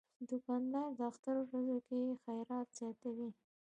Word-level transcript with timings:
دوکاندار 0.29 0.89
د 0.95 0.99
اختر 1.11 1.35
ورځو 1.47 1.77
کې 1.87 1.99
خیرات 2.23 2.67
زیاتوي. 2.79 3.29